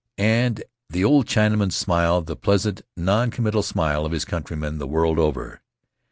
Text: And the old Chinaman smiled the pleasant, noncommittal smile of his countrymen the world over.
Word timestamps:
And 0.17 0.63
the 0.89 1.03
old 1.03 1.27
Chinaman 1.27 1.71
smiled 1.71 2.25
the 2.25 2.35
pleasant, 2.35 2.81
noncommittal 2.97 3.61
smile 3.61 4.03
of 4.03 4.13
his 4.13 4.25
countrymen 4.25 4.79
the 4.79 4.87
world 4.87 5.19
over. 5.19 5.61